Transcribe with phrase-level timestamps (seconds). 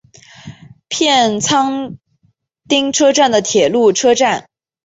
[0.87, 1.99] 片仓
[2.67, 4.47] 町车站的铁路车站。